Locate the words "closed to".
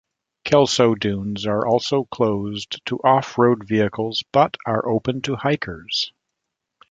2.09-2.97